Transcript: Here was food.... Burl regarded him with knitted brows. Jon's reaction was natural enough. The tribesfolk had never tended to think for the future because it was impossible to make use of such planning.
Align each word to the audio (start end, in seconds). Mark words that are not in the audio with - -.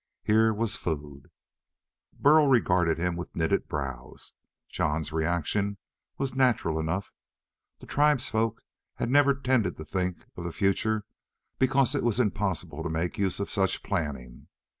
Here 0.23 0.51
was 0.51 0.77
food.... 0.77 1.29
Burl 2.11 2.47
regarded 2.47 2.97
him 2.97 3.15
with 3.15 3.35
knitted 3.35 3.67
brows. 3.67 4.33
Jon's 4.67 5.11
reaction 5.13 5.77
was 6.17 6.33
natural 6.33 6.79
enough. 6.79 7.13
The 7.77 7.85
tribesfolk 7.85 8.63
had 8.95 9.11
never 9.11 9.35
tended 9.35 9.77
to 9.77 9.85
think 9.85 10.25
for 10.33 10.43
the 10.43 10.51
future 10.51 11.05
because 11.59 11.93
it 11.93 12.01
was 12.01 12.19
impossible 12.19 12.81
to 12.81 12.89
make 12.89 13.19
use 13.19 13.39
of 13.39 13.51
such 13.51 13.83
planning. 13.83 14.47